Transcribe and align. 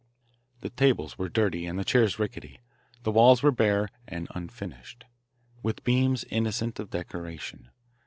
The 0.61 0.71
tables 0.71 1.19
were 1.19 1.29
dirty 1.29 1.67
and 1.67 1.77
the 1.77 1.85
chairs 1.85 2.17
rickety. 2.17 2.59
The 3.03 3.11
walls 3.11 3.43
were 3.43 3.51
bare 3.51 3.89
and 4.07 4.27
unfinished, 4.33 5.03
with 5.61 5.83
beams 5.83 6.23
innocent 6.31 6.79
of 6.79 6.89
decoration. 6.89 7.69